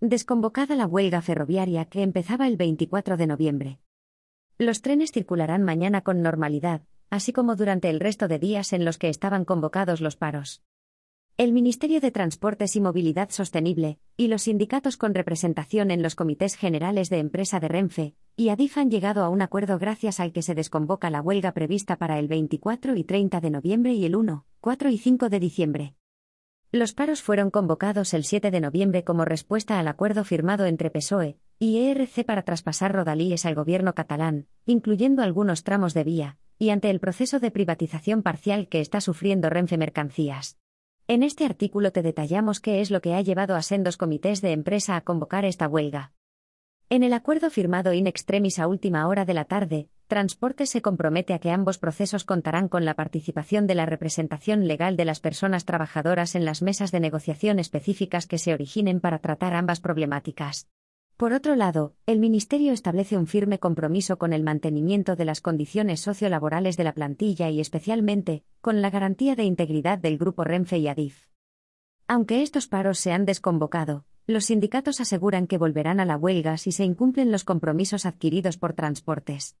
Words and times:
Desconvocada 0.00 0.76
la 0.76 0.86
huelga 0.86 1.20
ferroviaria 1.22 1.84
que 1.86 2.04
empezaba 2.04 2.46
el 2.46 2.56
24 2.56 3.16
de 3.16 3.26
noviembre. 3.26 3.80
Los 4.56 4.80
trenes 4.80 5.10
circularán 5.10 5.64
mañana 5.64 6.02
con 6.02 6.22
normalidad, 6.22 6.82
así 7.10 7.32
como 7.32 7.56
durante 7.56 7.90
el 7.90 7.98
resto 7.98 8.28
de 8.28 8.38
días 8.38 8.72
en 8.72 8.84
los 8.84 8.96
que 8.96 9.08
estaban 9.08 9.44
convocados 9.44 10.00
los 10.00 10.14
paros. 10.14 10.62
El 11.36 11.52
Ministerio 11.52 12.00
de 12.00 12.12
Transportes 12.12 12.76
y 12.76 12.80
Movilidad 12.80 13.30
Sostenible, 13.30 13.98
y 14.16 14.28
los 14.28 14.42
sindicatos 14.42 14.96
con 14.96 15.14
representación 15.14 15.90
en 15.90 16.00
los 16.00 16.14
comités 16.14 16.54
generales 16.54 17.10
de 17.10 17.18
empresa 17.18 17.58
de 17.58 17.66
Renfe, 17.66 18.14
y 18.36 18.50
ADIF 18.50 18.78
han 18.78 18.92
llegado 18.92 19.24
a 19.24 19.28
un 19.28 19.42
acuerdo 19.42 19.80
gracias 19.80 20.20
al 20.20 20.32
que 20.32 20.42
se 20.42 20.54
desconvoca 20.54 21.10
la 21.10 21.22
huelga 21.22 21.50
prevista 21.50 21.96
para 21.96 22.20
el 22.20 22.28
24 22.28 22.94
y 22.94 23.02
30 23.02 23.40
de 23.40 23.50
noviembre 23.50 23.94
y 23.94 24.04
el 24.04 24.14
1, 24.14 24.46
4 24.60 24.90
y 24.90 24.98
5 24.98 25.28
de 25.28 25.40
diciembre. 25.40 25.97
Los 26.70 26.92
paros 26.92 27.22
fueron 27.22 27.50
convocados 27.50 28.12
el 28.12 28.24
7 28.24 28.50
de 28.50 28.60
noviembre 28.60 29.02
como 29.02 29.24
respuesta 29.24 29.78
al 29.78 29.88
acuerdo 29.88 30.22
firmado 30.22 30.66
entre 30.66 30.90
PSOE 30.90 31.38
y 31.58 31.88
ERC 31.88 32.26
para 32.26 32.42
traspasar 32.42 32.92
rodalíes 32.92 33.46
al 33.46 33.54
gobierno 33.54 33.94
catalán, 33.94 34.48
incluyendo 34.66 35.22
algunos 35.22 35.64
tramos 35.64 35.94
de 35.94 36.04
vía, 36.04 36.36
y 36.58 36.68
ante 36.68 36.90
el 36.90 37.00
proceso 37.00 37.40
de 37.40 37.50
privatización 37.50 38.22
parcial 38.22 38.68
que 38.68 38.80
está 38.80 39.00
sufriendo 39.00 39.48
Renfe 39.48 39.78
Mercancías. 39.78 40.58
En 41.06 41.22
este 41.22 41.46
artículo 41.46 41.90
te 41.90 42.02
detallamos 42.02 42.60
qué 42.60 42.82
es 42.82 42.90
lo 42.90 43.00
que 43.00 43.14
ha 43.14 43.22
llevado 43.22 43.56
a 43.56 43.62
sendos 43.62 43.96
comités 43.96 44.42
de 44.42 44.52
empresa 44.52 44.94
a 44.96 45.00
convocar 45.00 45.46
esta 45.46 45.68
huelga. 45.68 46.12
En 46.90 47.02
el 47.02 47.14
acuerdo 47.14 47.48
firmado 47.48 47.94
in 47.94 48.06
extremis 48.06 48.58
a 48.58 48.66
última 48.66 49.08
hora 49.08 49.24
de 49.24 49.32
la 49.32 49.46
tarde, 49.46 49.88
Transportes 50.08 50.70
se 50.70 50.80
compromete 50.80 51.34
a 51.34 51.38
que 51.38 51.50
ambos 51.50 51.76
procesos 51.76 52.24
contarán 52.24 52.68
con 52.68 52.86
la 52.86 52.94
participación 52.94 53.66
de 53.66 53.74
la 53.74 53.84
representación 53.84 54.66
legal 54.66 54.96
de 54.96 55.04
las 55.04 55.20
personas 55.20 55.66
trabajadoras 55.66 56.34
en 56.34 56.46
las 56.46 56.62
mesas 56.62 56.92
de 56.92 57.00
negociación 57.00 57.58
específicas 57.58 58.26
que 58.26 58.38
se 58.38 58.54
originen 58.54 59.00
para 59.00 59.18
tratar 59.18 59.52
ambas 59.52 59.80
problemáticas. 59.80 60.66
Por 61.18 61.34
otro 61.34 61.56
lado, 61.56 61.94
el 62.06 62.20
Ministerio 62.20 62.72
establece 62.72 63.18
un 63.18 63.26
firme 63.26 63.58
compromiso 63.58 64.16
con 64.16 64.32
el 64.32 64.42
mantenimiento 64.42 65.14
de 65.14 65.26
las 65.26 65.42
condiciones 65.42 66.00
sociolaborales 66.00 66.78
de 66.78 66.84
la 66.84 66.94
plantilla 66.94 67.50
y 67.50 67.60
especialmente, 67.60 68.44
con 68.62 68.80
la 68.80 68.88
garantía 68.88 69.36
de 69.36 69.44
integridad 69.44 69.98
del 69.98 70.16
Grupo 70.16 70.42
Renfe 70.42 70.78
y 70.78 70.88
Adif. 70.88 71.26
Aunque 72.06 72.40
estos 72.40 72.66
paros 72.66 72.98
se 72.98 73.12
han 73.12 73.26
desconvocado, 73.26 74.06
los 74.26 74.46
sindicatos 74.46 75.02
aseguran 75.02 75.46
que 75.46 75.58
volverán 75.58 76.00
a 76.00 76.06
la 76.06 76.16
huelga 76.16 76.56
si 76.56 76.72
se 76.72 76.84
incumplen 76.84 77.30
los 77.30 77.44
compromisos 77.44 78.06
adquiridos 78.06 78.56
por 78.56 78.72
transportes. 78.72 79.56